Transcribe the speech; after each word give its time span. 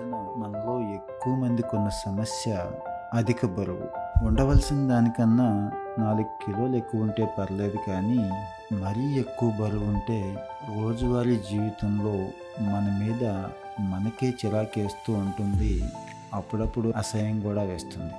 రోజున 0.00 0.14
మనలో 0.36 0.94
ఎక్కువ 0.94 1.34
మందికి 1.34 1.76
ఉన్న 1.76 1.88
సమస్య 1.88 2.70
అధిక 3.14 3.46
బరువు. 3.46 3.88
ఉండవలసిన 4.26 4.88
దానికన్నా 4.88 5.72
నాలుగు 5.98 6.22
కిలోలు 6.22 6.76
ఎక్కువ 6.76 7.02
ఉంటే 7.02 7.34
పర్లేదు 7.38 7.78
కానీ 7.88 8.30
మరీ 8.74 9.20
ఎక్కువ 9.20 9.50
బరువు 9.50 9.84
ఉంటే 9.84 10.36
రోజువారీ 10.78 11.36
జీవితంలో 11.36 12.12
మన 12.60 12.98
మీద 13.02 13.28
మనకే 13.80 14.34
చిరాకేస్తూ 14.46 15.12
ఉంటుంది. 15.12 15.84
అప్పుడప్పుడు 16.34 16.92
అసహ్యం 16.96 17.40
కూడా 17.40 17.62
వేస్తుంది. 17.62 18.12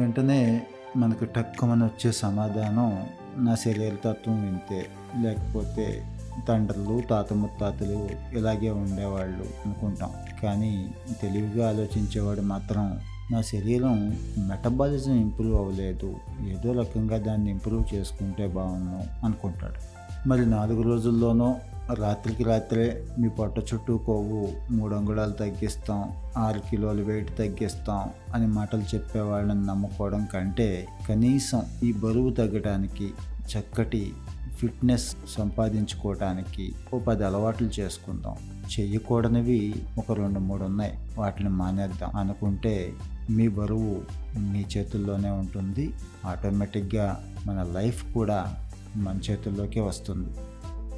వెంటనే 0.00 0.66
మనకు 0.96 1.24
టక్కుమని 1.24 1.84
వచ్చే 1.84 2.12
సమాధానం 2.12 3.06
నా 3.36 3.54
శరీరతత్వం 3.54 4.42
వింతే 4.42 4.86
లేకపోతే 5.20 6.13
తండ్రులు 6.48 7.02
తాత 7.10 7.32
ముత్తాతలు 7.32 8.08
ఇలాగే 8.32 8.70
ఉండేవాళ్ళు 8.70 9.46
అనుకుంటాం. 9.64 10.10
కానీ 10.42 10.90
తెలివిగా 11.22 11.68
ఆలోచించేవాడు 11.68 12.40
మాత్రం 12.40 13.00
నా 13.30 13.42
శరీరం 13.42 14.18
మెటబాలిజం 14.38 15.12
ఇంప్రూవ్ 15.12 15.54
అవ్వలేదు. 15.54 16.16
ఏదో 16.48 16.80
రకంగా 16.80 17.18
దాన్ని 17.18 17.50
ఇంప్రూవ్ 17.50 17.94
చేసుకుంటే 17.94 18.46
బాగున్నాం 18.46 19.02
అనుకుంటాడు. 19.24 19.94
మరి 20.28 20.46
నాలుగు 20.46 20.82
రోజుల్లోనో 20.82 21.56
రాత్రికి 21.94 22.44
రాత్రే 22.44 23.04
మీ 23.18 23.28
పొట్ట 23.28 23.58
చుట్టూ 23.58 23.98
కొవ్వు 23.98 24.48
మూడు 24.70 24.94
అంగుళాలు 24.94 25.32
తగ్గిస్తాం 25.32 26.12
ఆరు 26.38 26.60
కిలోలు 26.70 27.02
వెయిట్ 27.02 27.38
తగ్గిస్తాం 27.38 28.10
అని 28.34 28.46
మాటలు 28.46 28.82
చెప్పే 28.94 29.20
వాళ్ళని 29.20 29.66
నమ్ముకోవడం 29.66 30.28
కంటే 30.34 30.86
కనీసం 31.08 31.62
ఈ 31.82 31.92
బరువు 31.92 32.30
తగ్గడానికి 32.30 33.10
చక్కటి 33.48 34.12
ఫిట్నెస్ 34.58 35.16
సంపాదించుకోవటానికి 35.28 36.74
ఓ 36.94 36.98
పది 36.98 37.24
అలవాట్లు 37.24 37.68
చేసుకుందాం. 37.68 38.34
చేయకూడనివి 38.80 39.74
ఒక 39.98 40.12
రెండు 40.12 40.38
మూడు 40.38 40.64
ఉన్నాయి. 40.64 40.98
వాటిని 41.18 41.48
మానేద్దాం. 41.48 42.16
అనుకుంటే 42.16 42.92
మీ 43.30 43.48
బరువు 43.48 44.02
మీ 44.38 44.64
చేతుల్లోనే 44.76 45.30
ఉంటుంది. 45.30 45.94
ఆటోమేటిక్గా 46.26 47.24
మన 47.46 47.62
లైఫ్ 47.62 48.14
కూడా 48.14 48.54
మన 48.96 49.18
చేతుల్లోకే 49.30 49.80
వస్తుంది. 49.80 50.30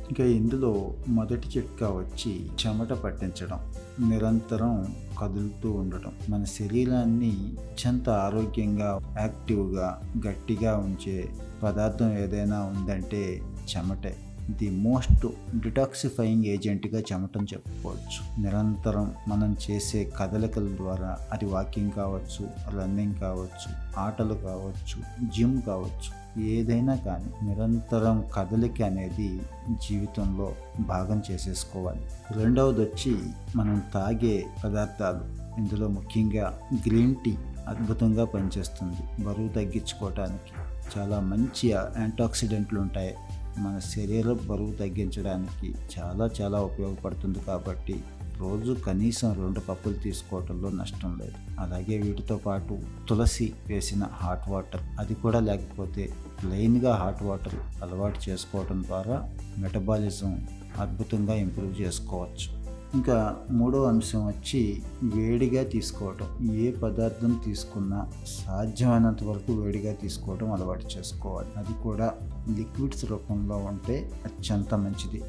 ఇంకా 0.06 0.24
ఇందులో 0.24 0.94
మొదటి 1.08 1.48
చిట్కా 1.48 1.88
వచ్చి 1.88 2.50
చెమట 2.66 2.88
పట్టించడం 2.88 3.74
నిరంతరం 4.10 4.96
కదులుతూ 5.22 5.72
ఉండటం. 5.72 6.12
మన 6.28 6.44
శరీరాన్ని 6.44 7.30
అత్యంత 7.58 8.08
ఆరోగ్యంగా 8.08 9.16
యాక్టివ్గా 9.20 10.00
గట్టిగా 10.28 10.76
ఉంచే 10.76 11.28
పదార్థం 11.62 12.18
ఏదైనా 12.18 12.60
ఉందంటే 12.60 13.40
చెమటే. 13.76 14.16
ది 14.50 14.70
మోస్ట్ 14.70 15.26
డిటాక్సిఫైయింగ్ 15.60 16.44
ఏజెంట్గా 16.44 17.00
చెమటం 17.00 17.44
చెప్పుకోవచ్చు. 17.44 18.40
నిరంతరం 18.42 19.14
మనం 19.28 19.56
చేసే 19.70 20.12
కదలికల 20.18 20.76
ద్వారా 20.76 21.18
అది 21.32 21.44
వాకింగ్ 21.44 21.90
కావచ్చు 21.92 22.48
రన్నింగ్ 22.78 23.14
కావచ్చు 23.14 23.98
ఆటలు 23.98 24.34
కావచ్చు 24.34 25.28
జిమ్ 25.36 25.62
కావచ్చు 25.62 26.40
ఏదైనా 26.40 26.96
కానీ 26.96 27.46
నిరంతరం 27.46 28.24
కదలిక 28.34 28.82
అనేది 28.82 29.40
జీవితంలో 29.70 30.52
భాగం 30.80 31.22
చేసేసుకోవాలి. 31.30 32.00
రెండవది 32.30 32.80
వచ్చి 32.80 33.18
మనం 33.56 33.82
తాగే 33.94 34.46
పదార్థాలు. 34.64 35.46
ఇందులో 35.60 35.88
ముఖ్యంగా 35.88 36.58
గ్రీన్ 36.88 37.14
టీ 37.24 37.36
అద్భుతంగా 37.68 38.24
పనిచేస్తుంది 38.24 39.24
బరువు 39.24 39.48
తగ్గించుకోవటానికి. 39.48 40.52
చాలా 40.98 41.20
మంచి 41.20 41.70
యాంటాక్సిడెంట్లు 41.70 42.80
ఉంటాయి. 42.80 43.14
మన 43.58 43.78
శరీర 43.78 44.32
బరువు 44.32 44.72
తగ్గించడానికి 44.72 45.74
చాలా 45.94 46.30
చాలా 46.40 46.60
ఉపయోగపడుతుంది 46.60 47.40
కాబట్టి 47.40 48.02
రోజు 48.40 48.72
కనీసం 48.86 49.28
రెండు 49.42 49.60
కప్పులు 49.60 49.94
తీసుకోవటంలో 49.94 50.70
నష్టం 50.70 51.18
లేదు. 51.18 51.36
అలాగే 51.60 51.98
వీటితో 51.98 52.36
పాటు 52.36 52.78
తులసి 53.08 53.52
వేసిన 53.68 54.04
హాట్ 54.12 54.48
వాటర్ 54.50 54.82
అది 54.98 55.14
కూడా 55.14 55.40
లేకపోతే 55.40 56.12
ప్లెయిన్గా 56.42 56.94
హాట్ 56.94 57.22
వాటర్ 57.22 57.56
అలవాటు 57.82 58.30
చేసుకోవడం 58.30 58.82
ద్వారా 58.82 59.28
మెటబాలిజం 59.58 60.46
అద్భుతంగా 60.78 61.34
ఇంప్రూవ్ 61.34 61.80
చేసుకోవచ్చు. 61.80 62.55
ఇంకా 62.94 63.36
మూడో 63.50 63.84
అంశం 63.84 64.26
వచ్చి 64.26 64.82
వేడిగా 65.02 65.62
తీసుకోవటం. 65.64 66.54
ఏ 66.54 66.70
పదార్థం 66.70 67.40
తీసుకున్నా 67.44 68.06
సాధ్యమైనంత 68.26 69.24
వరకు 69.24 69.52
వేడిగా 69.52 69.92
తీసుకోవటం 69.92 70.52
అలవాటు 70.52 70.86
చేసుకోవాలి. 70.86 71.48
అది 71.56 71.82
కూడా 71.82 72.14
లిక్విడ్స్ 72.56 73.04
రూపంలో 73.04 73.56
ఉంటే 73.56 74.10
అత్యంత 74.24 74.74
మంచిది. 74.74 75.22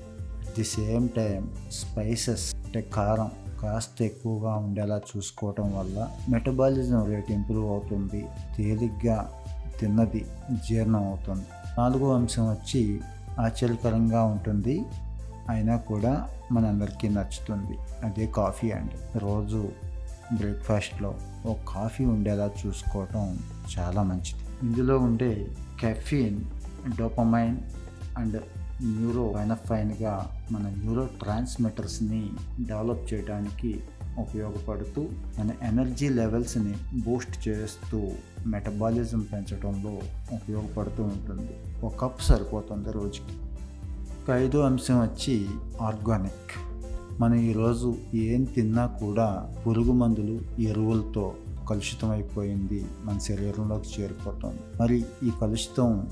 At 0.47 0.56
the 0.56 0.63
same 0.63 1.09
time 1.09 1.50
spices 1.72 2.56
అంటే 2.56 2.81
కారం 2.81 3.31
కాస్త 3.62 4.01
ఎక్కువగా 4.01 4.56
ఉండేలా 4.56 5.01
చూసుకోవటం 5.17 5.78
వల్ల 5.79 6.09
మెటబాలిజం 6.29 7.06
రేట్ 7.06 7.31
ఇంప్రూవ్ 7.31 7.69
అవుతుంది. 7.69 8.25
తేలిగ్గా 8.57 9.31
తిన్నది 9.79 10.25
జీర్ణం 10.69 11.07
అవుతుంది. 11.07 11.46
నాలుగో 11.78 12.13
అంశం 12.13 12.50
వచ్చి 12.50 13.01
ఆశ్చర్యకరంగా 13.40 14.23
ఉంటుంది. 14.23 14.84
అయినా 15.50 15.78
కూడా 15.78 16.30
మనందరికీ 16.52 17.09
నచ్చుతుంది. 17.09 17.78
అదే 18.03 18.28
కాఫీ 18.28 18.72
అండి. 18.72 19.19
రోజు 19.19 19.69
బ్రేక్ఫాస్ట్లో 20.34 21.16
ఒక 21.46 21.58
కాఫీ 21.68 22.06
ఉండేలా 22.06 22.50
చూసుకోవటం 22.68 23.40
చాలా 23.80 24.03
మంచిది. 24.03 24.44
ఇందులో 24.63 24.97
ఉండే 24.97 25.47
కెఫీన్ 25.80 26.41
డోపమైన్ 26.97 27.58
అండ్ 28.18 28.41
న్యూరో 28.84 29.34
ఫైన్గా 29.53 30.44
మన 30.52 30.74
న్యూరో 30.78 31.06
ట్రాన్స్మిటర్స్ని 31.06 32.29
డెవలప్ 32.68 33.14
చేయడానికి 33.14 33.84
ఉపయోగపడుతూ 34.18 35.09
మన 35.40 35.50
ఎనర్జీ 35.64 36.09
లెవెల్స్ని 36.09 36.75
బూస్ట్ 36.94 37.47
చేస్తూ 37.47 38.12
మెటబాలిజం 38.47 39.19
పెంచడంలో 39.19 40.00
ఉపయోగపడుతూ 40.31 41.03
ఉంటుంది. 41.03 41.81
ఒక 41.85 42.00
కప్ 42.00 42.22
సరిపోతుంది 42.22 42.91
రోజుకి. 42.91 43.47
యొక్క 44.27 44.41
ఐదో 44.41 44.59
అంశం 44.59 45.01
వచ్చి 45.01 45.47
ఆర్గానిక్. 45.81 46.51
మనం 47.21 47.35
ఈరోజు 47.35 47.95
ఏం 48.13 48.43
తిన్నా 48.43 48.85
కూడా 48.85 49.53
పురుగు 49.67 49.91
మందులు 49.91 50.61
ఎరువులతో 50.61 51.33
కలుషితం 51.69 52.09
అయిపోయింది 52.09 52.85
మన 53.03 53.17
శరీరంలోకి 53.17 54.01
చేరిపోతుంది. 54.01 54.59
మరి 54.81 55.05
ఈ 55.23 55.31
కలుషితం 55.41 56.09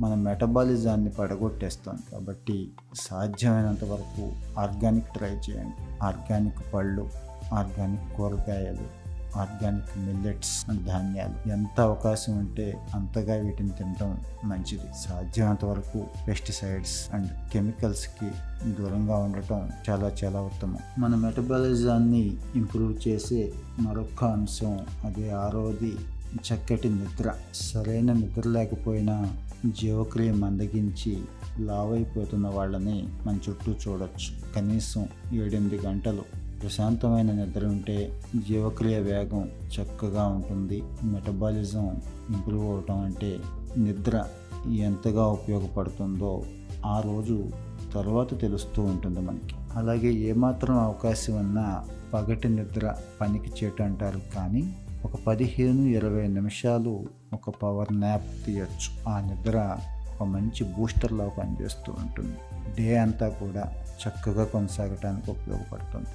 మన 0.00 0.14
మెటబాలిజాన్ని 0.14 1.10
పడగొట్టేస్తుంది. 1.10 2.12
కాబట్టి 2.12 2.70
సాధ్యమైనంత 2.94 3.84
వరకు 3.84 4.32
ఆర్గానిక్ 4.60 5.06
ట్రై 5.06 5.30
చేయండి. 5.30 6.04
ఆర్గానిక్ 6.04 6.74
పళ్ళు 6.74 7.10
ఆర్గానిక్ 7.54 8.16
కూరగాయలు 8.16 9.07
ఆర్గానిక్ 9.36 9.98
మిల్లెట్స్ 9.98 10.66
ధాన్యాలు. 10.84 11.50
ఎంత 11.50 11.80
అవకాశం 11.80 12.38
ఉంటే 12.38 12.78
అంతగా 12.94 13.34
వీటిని 13.34 13.68
తినడం 13.68 14.18
మంచిది. 14.44 14.86
సాధ్యమైనంత 15.08 15.64
వరకు 15.64 16.04
పెస్టిసైడ్స్ 16.28 17.14
అండ్ 17.14 17.28
కెమికల్స్కి 17.52 18.30
దూరంగా 18.70 19.16
ఉండటం 19.16 19.70
చాలా 19.90 20.12
చాలా 20.24 20.40
ఉత్తమం. 20.40 20.78
మన 20.98 21.14
మెటబాలిజాన్ని 21.14 22.36
ఇంప్రూవ్ 22.54 23.08
చేసే 23.08 23.52
మరొక 23.80 24.24
అంశం 24.24 24.78
అదే 25.04 25.30
ఆరోది 25.30 25.96
చక్కటి 26.34 26.88
నిద్ర. 26.88 27.34
సరైన 27.54 28.12
నిద్ర 28.12 28.48
లేకపోయినా 28.48 29.30
జీవక్రియ 29.66 30.32
మందగించి 30.32 31.22
లావైపోతున్న 31.58 32.48
వాళ్ళని 32.48 33.08
మన 33.26 33.38
చుట్టూ 33.48 33.72
చూడొచ్చు. 33.72 34.52
కనీసం 34.54 35.08
ఏడెనిమిది 35.32 35.78
గంటలు 35.86 36.47
ప్రశాంతమైన 36.62 37.32
నిద్ర 37.32 37.66
ఉంటే 37.66 38.20
జీవక్రియ 38.48 38.98
వేగం 38.98 39.50
చక్కగా 39.80 40.26
ఉంటుంది. 40.26 40.82
మెటబాలిజం 41.02 42.00
ఇంప్రూవ్ 42.30 42.64
అవటం 42.64 43.00
అంటే 43.00 43.38
నిద్ర 43.78 44.24
ఎంతగా 44.72 45.26
ఉపయోగపడుతుందో 45.26 46.42
ఆ 46.86 47.00
రోజు 47.00 47.50
తర్వాత 47.94 48.40
తెలుస్తూ 48.40 48.82
ఉంటుంది 48.82 49.20
మనకి. 49.20 49.54
అలాగే 49.74 50.12
ఏమాత్రం 50.12 50.78
అవకాశం 50.78 51.36
ఉన్నా 51.36 51.84
పగటి 52.14 52.48
నిద్ర 52.48 52.94
పనికి 53.20 53.64
చేటు 53.64 53.82
అంటారు 53.82 54.20
కానీ 54.34 54.76
ఒక 55.04 55.10
పదిహేను 55.26 55.82
ఇరవై 55.82 56.26
నిమిషాలు 56.26 57.04
ఒక 57.32 57.50
పవర్ 57.50 57.92
న్యాప్ 57.92 58.46
తీయచ్చు. 58.46 59.10
ఆ 59.10 59.20
నిద్ర 59.20 59.76
ఒక 60.14 60.22
మంచి 60.22 60.64
బూస్టర్లా 60.64 61.28
పనిచేస్తూ 61.28 61.92
ఉంటుంది. 61.92 62.36
డే 62.78 62.96
అంతా 62.96 63.28
కూడా 63.28 63.72
చక్కగా 64.08 64.44
కొనసాగటానికి 64.44 65.30
ఉపయోగపడుతుంది. 65.30 66.06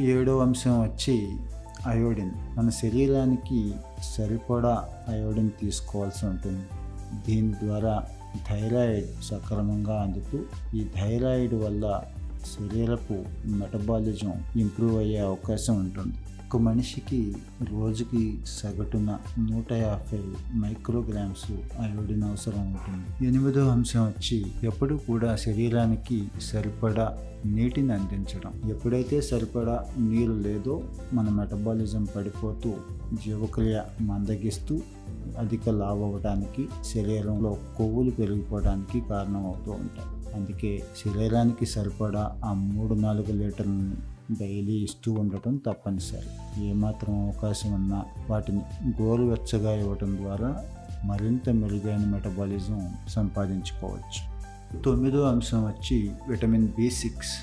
ఏడో 0.00 0.38
అంశం 0.38 0.82
వచ్చి 0.82 1.28
అయోడిన్. 1.86 2.30
మన 2.56 2.68
శరీరానికి 2.68 3.72
సరిపడా 4.16 4.88
అయోడిన్ 5.08 5.50
తీసుకోవాల్సి 5.60 6.26
ఉంటుంది. 6.26 6.64
దీని 7.26 7.52
ద్వారా 7.52 8.04
థైరాయిడ్ 8.50 9.24
సక్రమంగా 9.24 10.02
అందుతూ 10.02 10.44
ఈ 10.74 10.84
థైరాయిడ్ 10.84 11.54
వల్ల 11.54 12.02
శరీరపు 12.58 13.24
మెటబాలిజం 13.46 14.32
ఇంప్రూవ్ 14.56 14.98
అయ్యే 14.98 15.18
అవకాశం 15.18 15.76
ఉంటుంది. 15.76 16.14
ఒక 16.46 16.56
మనిషికి 16.56 17.34
రోజుకి 17.70 18.38
సగటున 18.46 19.18
నూట 19.38 19.72
యాభై 19.72 20.22
మైక్రోగ్రామ్స్ 20.56 21.52
అయోడిన్ 21.52 22.22
అవసరం 22.22 22.60
ఉంటుంది. 22.60 23.26
ఎనిమిదో 23.26 23.68
అంశం 23.68 24.06
వచ్చి 24.06 24.46
ఎప్పుడు 24.62 24.94
కూడా 24.94 25.36
శరీరానికి 25.36 26.28
సరిపడా 26.40 27.18
నీటిని 27.46 27.92
అందించడం. 27.92 28.70
ఎప్పుడైతే 28.70 29.20
సరిపడా 29.20 29.84
నీరు 29.98 30.32
లేదో 30.32 30.82
మన 31.12 31.28
మెటబాలిజం 31.28 32.04
పడిపోతూ 32.16 32.74
జీవక్రియ 33.26 33.80
మందగిస్తూ 34.00 34.80
అధిక 35.38 35.68
లావ్ 35.68 36.02
అవ్వడానికి 36.02 36.68
శరీరంలో 36.94 37.58
కొవ్వులు 37.76 38.10
పెరిగిపోవడానికి 38.10 39.00
కారణమవుతూ 39.08 39.72
ఉంటాయి. 39.72 40.34
అందుకే 40.34 40.82
శరీరానికి 41.06 41.66
సరిపడా 41.66 42.40
ఆ 42.44 42.52
మూడు 42.52 42.94
నాలుగు 42.94 43.32
లీటర్లని 43.32 44.15
డైలీ 44.30 44.72
ఇస్తూ 44.72 45.12
ఉండటం 45.12 45.56
తప్పనిసరి. 45.56 46.64
ఏమాత్రం 46.64 47.24
అవకాశం 47.24 47.72
ఉన్నా 47.72 48.04
వాటిని 48.30 48.60
గోరువెచ్చగా 49.02 49.74
ఇవ్వటం 49.74 50.16
ద్వారా 50.16 50.64
మరింత 51.04 51.50
మెరుగైన 51.50 51.98
మెటబాలిజం 51.98 52.94
సంపాదించుకోవచ్చు. 53.08 54.36
తొమ్మిదో 54.82 55.22
అంశం 55.22 55.64
వచ్చి 55.64 56.10
విటమిన్ 56.28 56.68
బి 56.68 56.90
సిక్స్. 56.90 57.34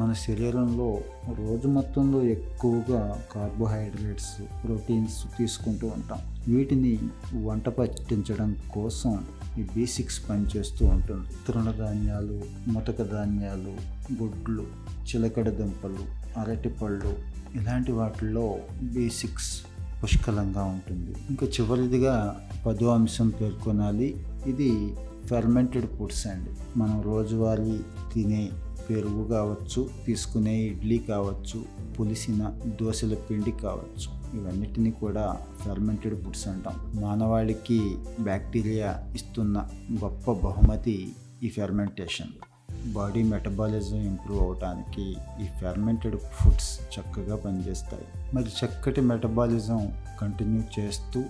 మన 0.00 0.12
శరీరంలో 0.12 0.98
రోజు 1.34 1.68
మొత్తంలో 1.68 2.22
ఎక్కువగా 2.22 3.22
కార్బోహైడ్రేట్స్ 3.32 4.64
ప్రోటీన్స్ 4.64 5.24
తీసుకుంటూ 5.38 5.86
ఉంటాం. 5.86 6.18
వీటిని 6.48 6.98
వంట 7.44 7.68
పట్టించడం 7.68 8.56
కోసం 8.74 9.24
ఈ 9.58 9.62
బి 9.62 9.86
సిక్స్ 9.86 10.30
పనిచేస్తూ 10.30 10.86
ఉంటుంది. 10.86 11.28
తృణధాన్యాలు 11.48 12.42
ముతక 12.68 13.02
ధాన్యాలు 13.02 13.76
గుడ్లు 14.22 14.66
చిలకడ 15.02 15.48
దుంపలు 15.48 16.21
అరటిపళ్ళు 16.36 17.16
ఇలాంటి 17.54 17.92
వాటిల్లో 17.92 18.58
బి 18.82 19.10
సిక్స్ 19.10 19.62
పుష్కలంగా 20.02 20.64
ఉంటుంది. 20.64 21.14
ఇంకా 21.30 21.46
చివరిదిగా 21.46 22.40
పదో 22.66 22.86
అంశం 22.86 23.28
పేర్కొనాలి. 23.28 24.24
ఇది 24.46 24.94
ఫెర్మెంటెడ్ 25.26 25.86
ఫుడ్స్ 25.86 26.26
అండి. 26.26 26.78
మనం 26.78 27.02
రోజువారీ 27.02 27.80
తినే 28.14 28.50
పెరుగు 28.90 29.28
కావచ్చు 29.28 29.90
తీసుకునే 30.06 30.54
ఇడ్లీ 30.54 30.98
కావచ్చు 30.98 31.64
పులిసిన 32.00 32.58
దోశల 32.82 33.14
పిండి 33.14 33.52
కావచ్చు. 33.52 34.38
ఇవన్నిటిని 34.40 34.90
కూడా 34.90 35.36
ఫెర్మెంటెడ్ 35.64 36.22
ఫుడ్స్ 36.22 36.48
అంటాం. 36.48 37.02
మానవాళికి 37.02 37.96
బ్యాక్టీరియా 38.20 39.04
ఇస్తున్న 39.14 39.68
గొప్ప 40.04 40.32
బహుమతి 40.32 41.12
ఈ 41.42 41.48
ఫెర్మెంటేషన్. 41.48 42.51
బాడీ 42.86 43.22
మెటబాలిజం 43.22 43.96
ఇంప్రూవ్ 43.96 44.42
అవడానికి 44.42 45.16
ఈ 45.40 45.46
ఫెర్మెంటెడ్ 45.60 46.16
ఫుడ్స్ 46.16 46.80
చక్కగా 46.80 47.36
పనిచేస్తాయి. 47.36 48.04
మరి 48.34 48.44
చక్కటి 48.44 49.00
మెటబాలిజం 49.00 49.92
కంటిన్యూ 50.20 50.62
చేస్తూ 50.78 51.24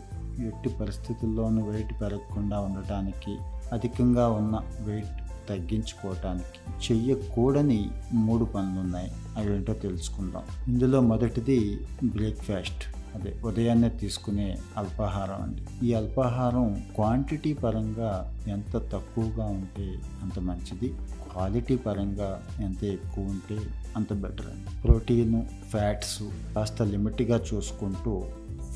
ఎట్టి 0.47 0.69
పరిస్థితుల్లోనూ 0.69 1.71
వెయిట్ 1.71 2.01
పెరగకుండా 2.01 2.61
ఉండటానికి 2.61 3.39
అధికంగా 3.73 4.29
ఉన్న 4.29 4.61
వెయిట్ 4.81 5.49
తగ్గించుకోవటానికి 5.49 6.85
చెయ్యకూడని 6.87 7.91
మూడు 8.13 8.45
పనులు 8.45 8.81
ఉన్నాయి 8.81 9.13
అవేంటో 9.37 9.73
తెలుసుకుందాం. 9.73 10.43
ఇందులో 10.69 11.01
మొదటిది 11.01 11.81
బ్రేక్ఫాస్ట్. 12.05 13.02
అదే 13.15 13.35
ఉదయాన్నే 13.45 13.89
తీసుకునే 13.89 14.59
అల్పాహారం 14.77 15.43
అండి. 15.43 15.87
ఈ 15.87 15.95
అల్పాహారం 15.95 16.85
క్వాంటిటీ 16.95 17.53
పరంగా 17.53 18.35
ఎంత 18.49 18.77
తక్కువగా 18.77 19.45
ఉంటే 19.45 19.95
అంత 20.23 20.39
మంచిది 20.39 20.89
క్వాలిటీ 21.33 21.77
పరంగా 21.77 22.43
ఎంత 22.61 22.85
ఎక్కువ 22.85 23.25
ఉంటే 23.25 23.59
అంత 23.97 24.13
బెటర్ 24.13 24.47
అండి. 24.47 24.83
ప్రోటీను 24.83 25.47
ఫ్యాట్స్ 25.71 26.23
కాస్త 26.55 26.83
లిమిట్గా 26.83 27.45
చూసుకుంటూ 27.55 28.25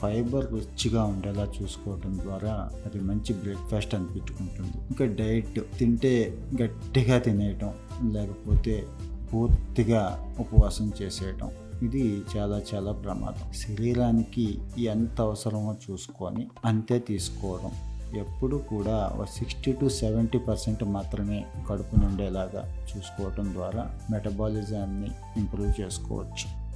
ఫైబర్ 0.00 0.46
రిచ్గా 0.54 1.04
ఉండేలా 1.04 1.48
చూసుకోవడం 1.62 2.18
ద్వారా 2.22 2.70
అది 2.86 3.00
మంచి 3.00 3.34
బ్రేక్ఫాస్ట్ 3.34 3.94
అనిపించుకుంటుంది. 3.94 4.76
ఇంకా 4.90 5.04
డైట్ 5.04 5.78
తింటే 5.78 6.38
గట్టిగా 6.62 7.18
తినేయటం 7.18 7.72
లేకపోతే 8.12 8.86
పూర్తిగా 9.32 10.34
ఉపవాసం 10.38 10.92
చేసేయటం 11.02 11.50
ఇది 11.82 12.22
చాలా 12.36 12.62
చాలా 12.74 12.92
ప్రమాదం. 12.92 13.52
శరీరానికి 13.52 14.58
ఎంత 14.78 15.20
అవసరమో 15.20 15.74
చూసుకొని 15.90 16.46
అంతే 16.64 16.98
తీసుకోవడం. 16.98 17.70
ఎప్పుడు 18.18 18.56
కూడా 18.56 19.18
సిక్స్టీ 19.38 19.72
టు 19.72 19.88
సెవెంటీ 19.88 20.38
పర్సెంట్ 20.38 20.84
మాత్రమే 20.84 21.44
కడుపు 21.70 21.96
నిండేలాగా 21.96 22.86
చూసుకోవటం 22.96 23.52
ద్వారా 23.52 23.98
మెటబాలిజాన్ని 24.10 25.10
ఇంప్రూవ్ 25.36 25.80
చేసుకోవచ్చు. 25.80 26.66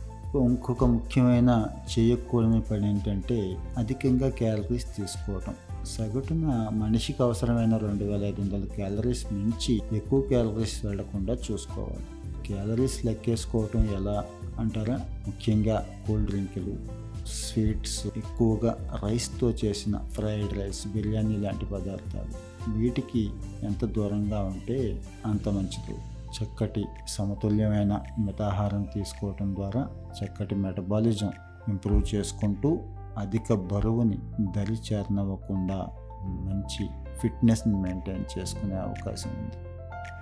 ఇంకొక 0.44 0.84
ముఖ్యమైన 0.84 1.66
చేయకూడని 1.98 2.60
పని 2.60 2.90
ఏంటంటే 2.90 3.56
అధికంగా 3.78 4.30
క్యాలరీస్ 4.30 4.96
తీసుకోవటం. 4.96 5.54
సగటున 5.84 6.68
మనిషికి 6.72 7.22
అవసరమైన 7.22 7.76
రెండు 7.76 8.04
వేల 8.04 8.24
ఐదు 8.24 8.40
వందల 8.40 8.64
క్యాలరీస్ 8.64 9.32
మించి 9.32 9.82
ఎక్కువ 9.92 10.20
క్యాలరీస్ 10.20 10.84
వెళ్ళకుండా 10.84 11.36
చూసుకోవాలి. 11.52 12.04
క్యాలరీస్ 12.46 13.06
లెక్కేసుకోవటం 13.06 13.84
ఎలా? 13.94 14.24
అంటారా? 14.60 14.96
ముఖ్యంగా 15.26 15.86
కూల్ 16.06 16.26
డ్రింకులు 16.26 17.00
స్వీట్స్ 17.26 18.06
ఎక్కువగా 18.06 19.00
రైస్తో 19.04 19.50
చేసిన 19.50 19.98
ఫ్రైడ్ 19.98 20.58
రైస్ 20.58 20.86
బిర్యానీ 20.88 21.36
లాంటి 21.36 21.66
పదార్థాలు. 21.66 22.50
వీటికి 22.78 23.30
ఎంత 23.62 23.84
దూరంగా 23.84 24.40
ఉంటే 24.40 25.02
అంత 25.26 25.48
మంచిది. 25.48 25.98
చక్కటి 26.30 26.84
సమతుల్యమైన 27.08 28.00
మితాహారం 28.18 28.82
తీసుకోవటం 28.82 29.54
ద్వారా 29.54 29.88
చక్కటి 30.22 30.54
మెటబాలిజం 30.54 31.30
ఇంప్రూవ్ 31.68 32.14
చేసుకుంటూ 32.14 32.78
అధిక 33.18 33.54
బరువుని 33.54 34.18
దరి 34.56 34.78
చేరనవ్వకుండా 34.92 35.88
మంచి 36.22 36.88
ఫిట్నెస్ని 37.18 37.74
మెయింటైన్ 37.74 38.38
చేసుకునే 38.38 38.74
అవకాశం 38.74 39.30
ఉంది. 39.30 39.68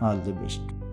All 0.04 0.22
the 0.22 0.32
best. 0.32 0.87